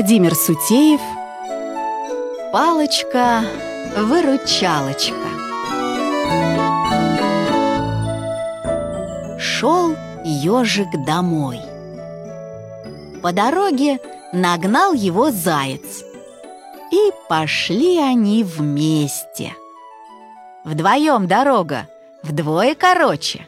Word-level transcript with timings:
Владимир 0.00 0.34
Сутеев 0.34 1.02
Палочка-выручалочка 2.54 5.14
Шел 9.38 9.94
ежик 10.24 10.88
домой. 11.04 11.60
По 13.22 13.32
дороге 13.32 14.00
нагнал 14.32 14.94
его 14.94 15.30
заяц. 15.30 16.02
И 16.90 17.10
пошли 17.28 17.98
они 17.98 18.42
вместе. 18.42 19.54
Вдвоем 20.64 21.26
дорога, 21.26 21.90
вдвое 22.22 22.74
короче. 22.74 23.46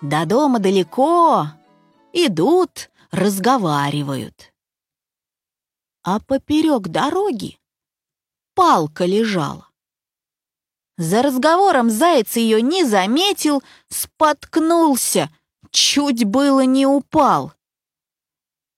До 0.00 0.24
дома 0.24 0.60
далеко, 0.60 1.48
идут, 2.12 2.90
разговаривают. 3.10 4.52
А 6.06 6.20
поперек 6.20 6.82
дороги 6.86 7.58
палка 8.54 9.04
лежала. 9.04 9.68
За 10.96 11.20
разговором 11.20 11.90
заяц 11.90 12.36
ее 12.36 12.62
не 12.62 12.84
заметил, 12.84 13.60
споткнулся, 13.88 15.34
чуть 15.72 16.22
было 16.22 16.60
не 16.60 16.86
упал. 16.86 17.54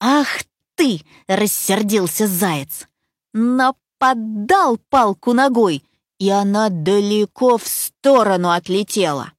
«Ах 0.00 0.42
ты!»— 0.74 1.02
рассердился 1.28 2.26
заяц. 2.26 2.88
Нападал 3.34 4.78
палку 4.88 5.34
ногой, 5.34 5.84
и 6.18 6.30
она 6.30 6.70
далеко 6.70 7.58
в 7.58 7.68
сторону 7.68 8.52
отлетела. 8.52 9.34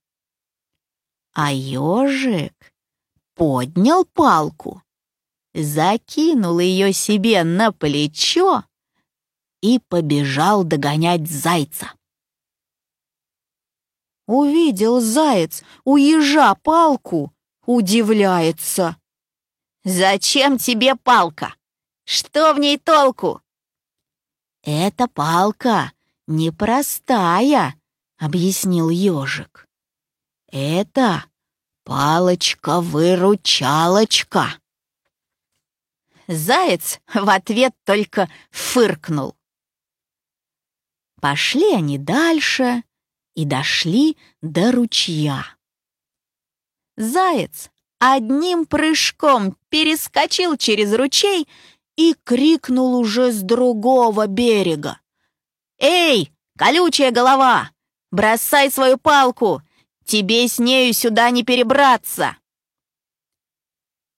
А 1.34 1.52
ежик 1.52 2.72
поднял 3.34 4.06
палку, 4.06 4.84
закинул 5.64 6.60
ее 6.60 6.94
себе 6.94 7.44
на 7.44 7.72
плечо 7.72 8.64
и 9.62 9.80
побежал 9.80 10.64
догонять 10.64 11.28
зайца. 11.30 11.92
Увидел 14.26 15.02
заяц 15.02 15.64
у 15.84 15.98
ежа 15.98 16.56
палку, 16.56 17.34
удивляется. 17.66 18.96
«Зачем 19.84 20.58
тебе 20.58 20.96
палка? 20.96 21.54
Что 22.04 22.54
в 22.54 22.60
ней 22.60 22.78
толку?» 22.78 23.42
«Эта 24.62 25.08
палка 25.08 25.94
непростая»,— 26.28 27.80
объяснил 28.18 28.90
ежик. 28.90 29.70
«Это 30.52 31.24
палочка-выручалочка». 31.86 34.60
Заяц 36.30 37.00
в 37.12 37.28
ответ 37.28 37.74
только 37.86 38.30
фыркнул. 38.52 39.36
Пошли 41.20 41.74
они 41.74 41.98
дальше 41.98 42.84
и 43.34 43.46
дошли 43.46 44.16
до 44.44 44.72
ручья. 44.72 45.44
Заяц 46.98 47.72
одним 47.98 48.68
прыжком 48.68 49.58
перескочил 49.70 50.56
через 50.56 50.94
ручей 50.94 51.48
и 51.96 52.16
крикнул 52.24 52.94
уже 52.94 53.32
с 53.32 53.42
другого 53.42 54.28
берега. 54.28 55.02
«Эй, 55.80 56.32
колючая 56.60 57.10
голова, 57.10 57.72
бросай 58.12 58.70
свою 58.70 59.00
палку, 59.00 59.64
тебе 60.06 60.48
с 60.48 60.60
нею 60.60 60.94
сюда 60.94 61.32
не 61.32 61.44
перебраться!» 61.44 62.39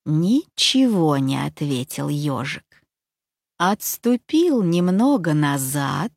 Ничего 0.06 1.18
не 1.18 1.38
ответил 1.38 2.10
ежик. 2.10 2.84
Отступил 3.58 4.64
немного 4.64 5.34
назад, 5.34 6.12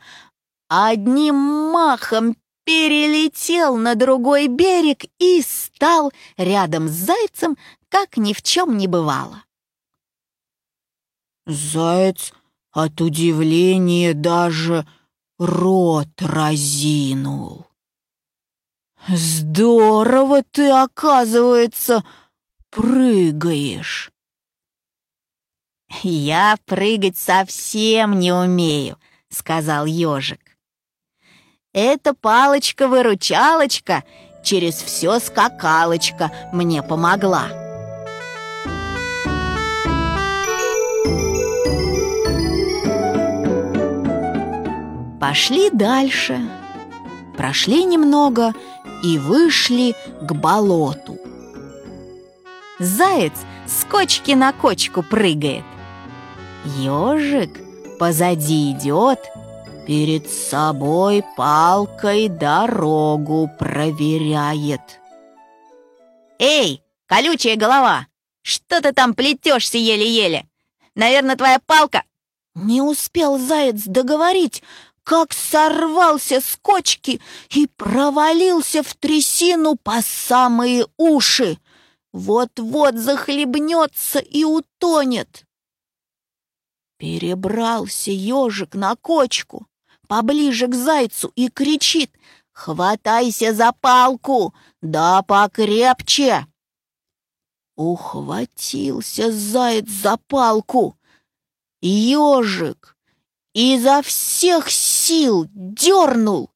одним 0.70 1.36
махом 1.36 2.38
перелетел 2.64 3.76
на 3.76 3.96
другой 3.96 4.48
берег 4.48 5.04
и 5.20 5.42
стал 5.42 6.14
рядом 6.38 6.88
с 6.88 6.92
зайцем, 6.92 7.58
как 7.90 8.16
ни 8.16 8.32
в 8.34 8.42
чем 8.42 8.78
не 8.78 8.88
бывало. 8.88 9.44
Заяц 11.46 12.34
от 12.72 13.02
удивления 13.02 14.14
даже 14.14 14.88
рот 15.38 16.22
разинул. 16.22 17.68
«Здорово 19.08 20.44
ты, 20.44 20.70
оказывается, 20.70 22.04
прыгаешь!» 22.70 24.12
«Я 26.04 26.58
прыгать 26.66 27.18
совсем 27.18 28.20
не 28.20 28.34
умею»,— 28.34 29.00
сказал 29.30 29.86
ежик. 29.86 30.58
«Эта 31.72 32.14
палочка-выручалочка 32.14 34.04
через 34.44 34.76
все 34.76 35.20
скакалочка 35.20 36.32
мне 36.52 36.84
помогла». 36.84 37.67
Пошли 45.28 45.70
дальше. 45.70 46.40
Прошли 47.36 47.84
немного 47.84 48.54
и 49.04 49.18
вышли 49.18 49.94
к 50.22 50.32
болоту. 50.32 51.20
Заяц 52.80 53.34
с 53.66 53.84
кочки 53.84 54.32
на 54.32 54.54
кочку 54.54 55.04
прыгает. 55.04 55.66
Ежик 56.78 57.52
позади 58.00 58.72
идет, 58.72 59.20
перед 59.86 60.32
собой 60.32 61.26
палкой 61.36 62.30
дорогу 62.30 63.52
проверяет. 63.60 65.02
«Эй, 66.40 66.82
колючая 67.06 67.58
голова, 67.58 68.08
что 68.44 68.80
ты 68.80 68.94
там 68.94 69.14
плетешься 69.14 69.78
еле-еле? 69.78 70.48
Наверное, 70.96 71.36
твоя 71.36 71.60
палка...» 71.66 72.04
Не 72.56 72.82
успел 72.82 73.38
заяц 73.38 73.84
договорить, 73.84 74.64
как 75.08 75.32
сорвался 75.32 76.42
с 76.42 76.58
кочки 76.62 77.22
и 77.52 77.66
провалился 77.66 78.84
в 78.84 78.94
трясину 78.94 79.78
по 79.78 80.02
самые 80.02 80.86
уши. 80.98 81.60
Вот-вот 82.12 82.96
захлебнется 82.96 84.20
и 84.20 84.44
утонет. 84.44 85.46
Перебрался 86.98 88.12
ежик 88.12 88.76
на 88.76 88.98
кочку, 88.98 89.66
поближе 90.10 90.68
к 90.68 90.76
зайцу 90.76 91.32
и 91.36 91.48
кричит 91.48 92.12
«Хватайся 92.52 93.54
за 93.54 93.72
палку, 93.72 94.54
да 94.82 95.22
покрепче!» 95.22 96.48
Ухватился 97.78 99.32
заяц 99.32 99.88
за 99.88 100.18
палку. 100.28 100.98
Ежик 101.80 102.98
изо 103.58 104.04
всех 104.04 104.70
дернул 105.54 106.52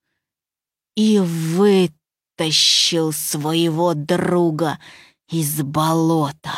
и 0.95 1.19
вытащил 1.19 3.11
своего 3.11 3.93
друга 3.93 4.79
из 5.29 5.61
болота. 5.61 6.53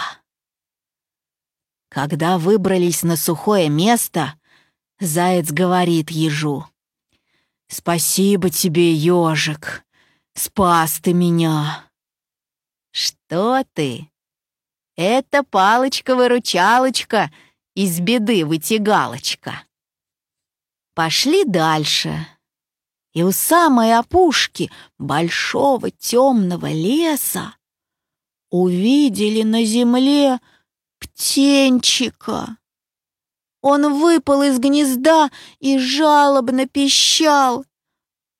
Когда 1.90 2.38
выбрались 2.40 3.04
на 3.04 3.16
сухое 3.16 3.70
место, 3.70 4.34
заяц 5.00 5.52
говорит 5.52 6.10
ежу. 6.10 6.66
«Спасибо 7.68 8.50
тебе, 8.50 8.94
ежик, 8.94 9.84
спас 10.34 11.00
ты 11.00 11.14
меня». 11.14 11.90
«Что 12.92 13.64
ты? 13.74 14.10
Это 14.96 15.44
палочка-выручалочка, 15.44 17.32
из 17.76 18.00
беды 18.00 18.46
вытягалочка». 18.46 19.64
Пошли 20.94 21.44
дальше. 21.44 22.28
И 23.14 23.24
у 23.24 23.32
самой 23.32 23.96
опушки 23.96 24.72
большого 24.98 25.92
темного 25.92 26.72
леса 26.72 27.56
увидели 28.50 29.44
на 29.44 29.66
земле 29.66 30.40
птенчика. 31.00 32.58
Он 33.62 34.00
выпал 34.00 34.44
из 34.44 34.60
гнезда 34.60 35.32
и 35.60 35.78
жалобно 35.78 36.68
пищал, 36.68 37.66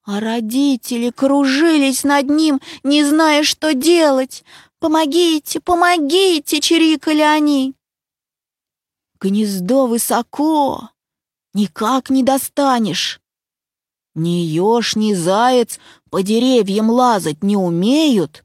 а 0.04 0.20
родители 0.20 1.12
кружились 1.12 2.04
над 2.04 2.30
ним, 2.30 2.60
не 2.84 3.04
зная, 3.04 3.44
что 3.44 3.74
делать. 3.74 4.44
«Помогите, 4.80 5.62
помогите!»— 5.62 6.60
чирикали 6.62 7.22
они. 7.22 7.74
Гнездо 9.22 9.88
высоко, 9.88 10.90
никак 11.54 12.10
не 12.10 12.24
достанешь. 12.24 13.22
Ни 14.16 14.46
еж, 14.46 14.96
ни 14.96 15.14
заяц 15.14 15.80
по 16.10 16.22
деревьям 16.22 16.90
лазать 16.90 17.44
не 17.44 17.58
умеют, 17.58 18.44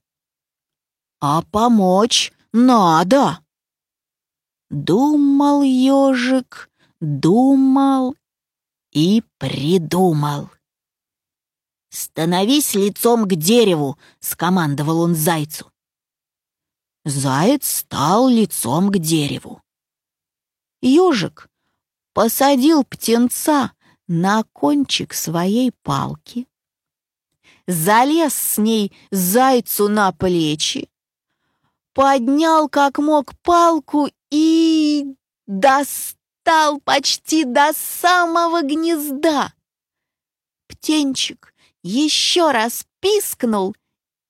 а 1.21 1.43
помочь 1.43 2.33
надо. 2.53 3.41
Думал 4.71 5.63
ежик, 5.63 6.71
думал 7.01 8.15
и 8.93 9.23
придумал. 9.39 10.51
«Становись 11.91 12.75
лицом 12.75 13.27
к 13.27 13.35
дереву!»— 13.35 13.99
скомандовал 14.21 15.01
он 15.01 15.15
зайцу. 15.15 15.73
Заяц 17.05 17.67
стал 17.67 18.29
лицом 18.29 18.91
к 18.91 18.99
дереву. 18.99 19.63
Ежик 20.83 21.49
посадил 22.19 22.83
птенца 22.83 23.71
на 24.09 24.43
кончик 24.53 25.15
своей 25.15 25.71
палки, 25.85 26.49
залез 27.69 28.35
с 28.35 28.59
ней 28.59 28.93
зайцу 29.13 29.89
на 29.89 30.11
плечи, 30.11 30.91
поднял 31.95 32.69
как 32.69 32.99
мог 32.99 33.39
палку 33.45 34.09
и 34.33 35.15
достал 35.47 36.81
почти 36.81 37.45
до 37.45 37.71
самого 37.73 38.63
гнезда. 38.63 39.55
Птенчик 40.67 41.55
еще 41.85 42.51
раз 42.51 42.85
пискнул 42.99 43.77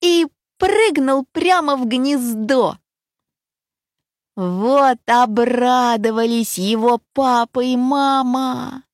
и 0.02 0.26
прыгнул 0.58 1.24
прямо 1.32 1.74
в 1.76 1.86
гнездо. 1.86 2.76
Вот 4.38 5.00
обрадовались 5.06 6.58
его 6.58 7.00
папа 7.12 7.58
и 7.58 7.74
мама. 7.74 8.84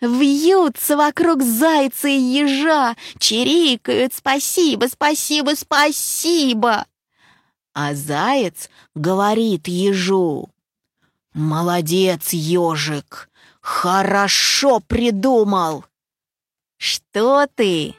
Вьются 0.00 0.96
вокруг 0.96 1.42
зайца 1.42 2.08
и 2.08 2.18
ежа, 2.18 2.96
чирикают 3.18 4.14
«Спасибо, 4.14 4.86
спасибо, 4.86 5.50
спасибо!» 5.54 6.86
А 7.74 7.92
заяц 7.92 8.70
говорит 8.94 9.68
ежу 9.68 10.48
«Молодец, 11.34 12.32
ежик, 12.32 13.28
хорошо 13.60 14.80
придумал!» 14.80 15.84
«Что 16.78 17.46
ты?» 17.54 17.94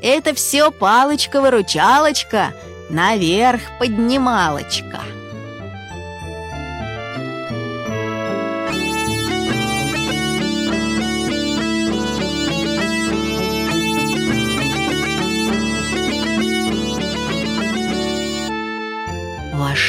«Это 0.00 0.32
все 0.32 0.70
палочка-выручалочка, 0.70 2.54
наверх 2.88 3.60
поднималочка!» 3.78 5.02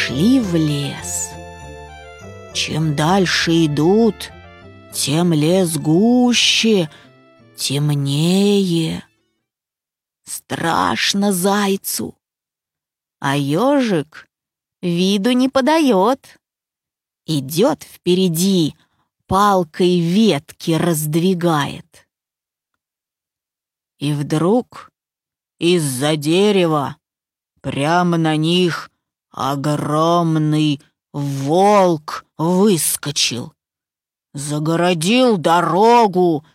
Вошли 0.10 0.40
в 0.40 0.56
лес. 0.56 1.30
Чем 2.56 2.96
дальше 2.96 3.68
идут, 3.68 4.32
тем 4.92 5.34
лес 5.34 5.78
гуще, 5.78 6.90
темнее. 7.56 9.06
Страшно 10.24 11.32
зайцу. 11.32 12.16
А 13.20 13.38
ежик 13.38 14.28
виду 14.82 15.32
не 15.32 15.48
подает. 15.48 16.40
Идет 17.28 17.84
впереди, 17.84 18.76
палкой 19.28 20.00
ветки 20.00 20.72
раздвигает. 20.72 22.08
И 24.00 24.14
вдруг 24.14 24.90
из-за 25.60 26.16
дерева 26.16 26.98
прямо 27.62 28.18
на 28.18 28.36
них 28.38 28.90
огромный 29.32 30.82
волк 31.14 32.26
выскочил. 32.38 33.54
Загородил 34.34 35.38
дорогу, 35.38 36.46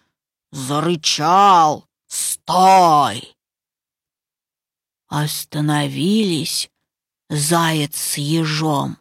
зарычал 0.52 1.86
«Стой!» 2.06 3.36
Остановились 5.08 6.70
заяц 7.28 7.96
с 7.96 8.18
ежом. 8.18 8.98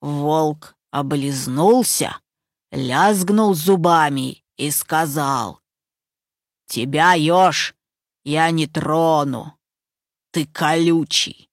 Волк 0.00 0.76
облизнулся, 0.90 2.20
лязгнул 2.70 3.54
зубами 3.54 4.44
и 4.56 4.70
сказал, 4.70 5.60
«Тебя, 6.66 7.14
еж, 7.14 7.74
я 8.24 8.50
не 8.50 8.66
трону, 8.66 9.58
ты 10.30 10.46
колючий. 10.46 11.50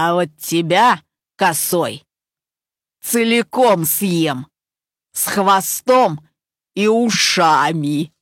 А 0.00 0.14
вот 0.14 0.28
тебя, 0.36 1.02
косой, 1.34 2.06
целиком 3.02 3.84
съем, 3.84 4.46
с 5.10 5.24
хвостом 5.26 6.20
и 6.76 6.86
ушами. 6.86 8.12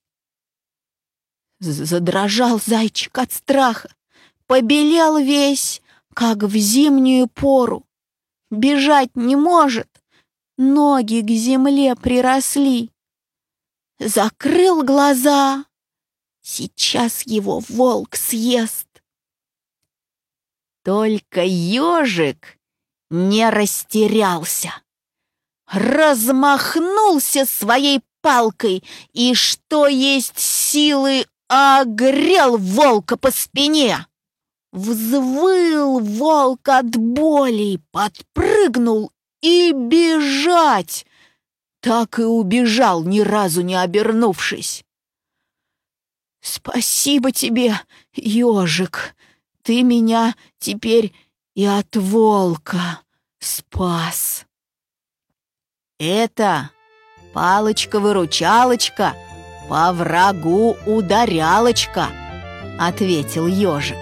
Задрожал 1.58 2.58
зайчик 2.64 3.18
от 3.18 3.30
страха, 3.30 3.94
побелел 4.46 5.18
весь, 5.18 5.82
как 6.14 6.44
в 6.44 6.56
зимнюю 6.56 7.26
пору. 7.26 7.84
Бежать 8.50 9.14
не 9.14 9.36
может, 9.36 10.02
ноги 10.56 11.20
к 11.20 11.28
земле 11.28 11.94
приросли. 11.94 12.90
Закрыл 13.98 14.82
глаза, 14.82 15.66
сейчас 16.40 17.26
его 17.26 17.60
волк 17.68 18.16
съест. 18.16 18.95
Только 20.86 21.42
ежик 21.42 22.56
не 23.10 23.50
растерялся 23.50 24.72
размахнулся 25.66 27.44
своей 27.44 28.02
палкой 28.20 28.84
и, 29.12 29.34
что 29.34 29.88
есть 29.88 30.38
силы, 30.38 31.26
огрел 31.48 32.56
волка 32.56 33.16
по 33.16 33.30
спине. 33.30 34.06
Взвыл 34.72 36.00
волк 36.00 36.68
от 36.68 36.96
боли, 36.96 37.80
подпрыгнул 37.90 39.10
и 39.40 39.72
бежать. 39.72 41.06
Так 41.80 42.18
и 42.18 42.22
убежал, 42.22 43.02
ни 43.04 43.20
разу 43.20 43.62
не 43.62 43.74
обернувшись. 43.74 44.84
«Спасибо 46.40 47.32
тебе, 47.32 47.80
ежик, 48.14 49.16
ты 49.66 49.82
меня 49.82 50.36
теперь 50.60 51.12
и 51.56 51.66
от 51.66 51.96
волка 51.96 53.00
спас». 53.40 54.46
Это 55.98 56.70
палочка-выручалочка, 57.34 59.14
по 59.68 59.92
врагу 59.92 60.76
ударялочка, 60.86 62.10
ответил 62.78 63.48
ежик. 63.48 63.96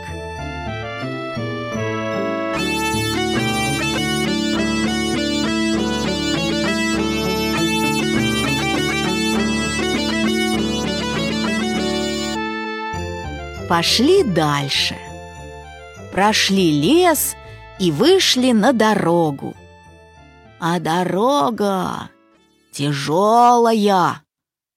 Пошли 13.66 14.22
дальше. 14.24 14.94
Прошли 16.14 16.70
лес 16.70 17.34
и 17.78 17.90
вышли 17.90 18.52
на 18.52 18.72
дорогу 18.72 19.54
а 20.66 20.80
дорога 20.80 22.10
тяжелая, 22.72 24.24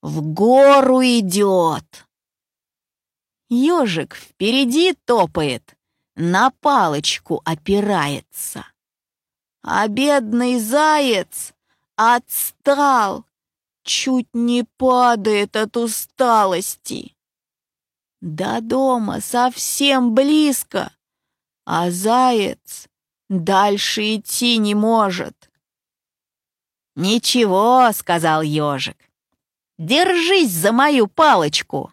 в 0.01 0.21
гору 0.21 1.01
идет. 1.01 2.05
Ежик 3.47 4.15
впереди 4.15 4.93
топает, 5.05 5.77
на 6.17 6.51
палочку 6.59 7.41
опирается. 7.45 8.65
А 9.63 9.87
бедный 9.87 10.59
заяц 10.59 11.53
отстал, 11.95 13.23
чуть 13.83 14.33
не 14.33 14.65
падает 14.75 15.55
от 15.55 15.77
усталости. 15.77 17.15
До 18.19 18.59
дома 18.59 19.21
совсем 19.21 20.13
близко, 20.13 20.91
а 21.69 21.91
заяц 21.91 22.87
дальше 23.27 24.15
идти 24.15 24.57
не 24.57 24.73
может. 24.73 25.51
«Ничего»,— 26.95 27.91
сказал 27.93 28.41
ежик,— 28.41 28.97
«держись 29.77 30.53
за 30.53 30.71
мою 30.71 31.07
палочку». 31.07 31.91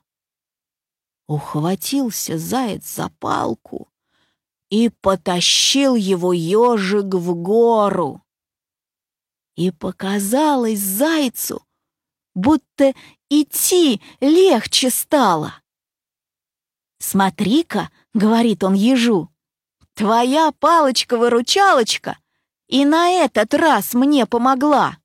Ухватился 1.27 2.39
заяц 2.39 2.87
за 2.95 3.09
палку 3.19 3.89
и 4.71 4.91
потащил 4.91 5.97
его 5.97 6.33
ежик 6.33 7.13
в 7.13 7.35
гору. 7.35 8.23
И 9.57 9.73
показалось 9.73 10.79
зайцу, 10.79 11.67
будто 12.33 12.95
идти 13.29 14.01
легче 14.21 14.91
стало. 14.91 15.61
«Смотри-ка»,— 17.01 17.91
говорит 18.15 18.63
он 18.63 18.75
ежу,— 18.75 19.31
«твоя 19.95 20.53
палочка-выручалочка 20.53 22.19
и 22.69 22.85
на 22.85 23.11
этот 23.11 23.55
раз 23.55 23.95
мне 23.95 24.27
помогла». 24.27 24.99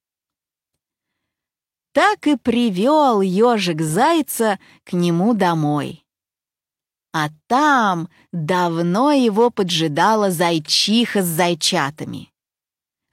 Так 1.91 2.27
и 2.27 2.36
привел 2.36 3.22
ежик 3.22 3.81
зайца 3.81 4.60
к 4.84 4.93
нему 4.93 5.34
домой. 5.34 6.05
А 7.12 7.29
там 7.48 8.08
давно 8.31 9.12
его 9.12 9.50
поджидала 9.50 10.29
зайчиха 10.29 11.24
с 11.24 11.25
зайчатами. 11.25 12.31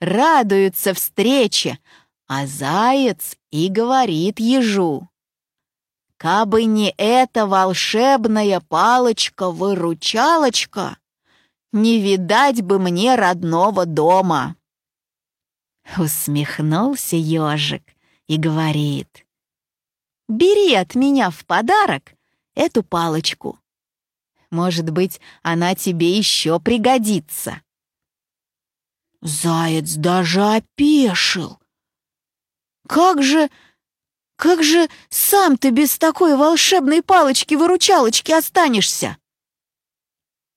Радуются 0.00 0.92
встрече, 0.92 1.78
а 2.26 2.46
заяц 2.46 3.36
и 3.50 3.68
говорит 3.68 4.38
ежу. 4.38 5.08
Кабы 6.18 6.64
не 6.64 6.92
эта 6.98 7.46
волшебная 7.46 8.60
палочка-выручалочка, 8.60 10.98
не 11.72 12.00
видать 12.00 12.62
бы 12.62 12.78
мне 12.78 13.14
родного 13.14 13.86
дома. 13.86 14.56
Усмехнулся 15.98 17.16
ежик 17.16 17.82
и 18.26 18.36
говорит. 18.36 19.26
Бери 20.28 20.74
от 20.74 20.94
меня 20.94 21.30
в 21.30 21.44
подарок 21.46 22.12
эту 22.54 22.82
палочку. 22.82 23.60
Может 24.50 24.90
быть, 24.90 25.20
она 25.42 25.74
тебе 25.74 26.16
еще 26.16 26.58
пригодится. 26.58 27.62
Заяц 29.20 29.94
даже 29.94 30.42
опешил. 30.42 31.58
Как 32.88 33.22
же, 33.22 33.50
как 34.36 34.62
же 34.62 34.88
сам 35.08 35.56
ты 35.56 35.70
без 35.70 35.98
такой 35.98 36.36
волшебной 36.36 37.02
палочки-выручалочки 37.02 38.32
останешься? 38.32 39.16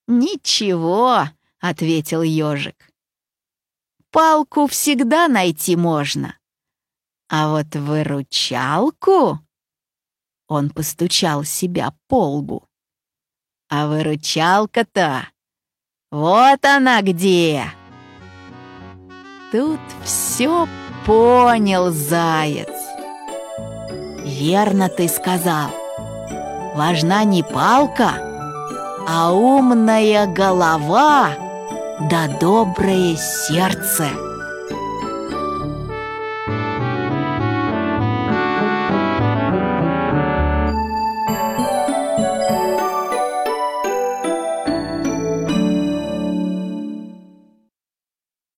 Ничего, 0.10 1.26
ответил 1.60 2.24
ежик. 2.24 2.90
Палку 4.10 4.66
всегда 4.66 5.28
найти 5.28 5.76
можно. 5.76 6.36
А 7.30 7.52
вот 7.52 7.76
выручалку... 7.76 9.38
Он 10.48 10.72
постучал 10.72 11.44
себя 11.44 11.94
по 12.08 12.38
лбу. 12.38 12.68
А 13.70 13.86
выручалка-то... 13.86 15.28
Вот 16.10 16.66
она 16.66 17.04
где! 17.04 17.66
Тут 19.52 19.80
все 20.04 20.68
понял 21.06 21.92
заяц. 21.92 22.76
Верно 24.26 24.90
ты 24.90 25.08
сказал. 25.08 25.70
Важна 26.74 27.24
не 27.26 27.44
палка, 27.44 28.29
а 29.12 29.32
умная 29.32 30.28
голова 30.28 31.30
да 32.12 32.28
доброе 32.40 33.16
сердце. 33.18 34.29